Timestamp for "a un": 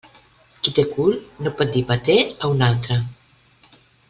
2.23-2.65